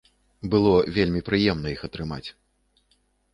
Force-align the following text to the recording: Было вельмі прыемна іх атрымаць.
Было 0.53 0.71
вельмі 0.95 1.21
прыемна 1.27 1.67
іх 1.75 1.85
атрымаць. 1.89 2.23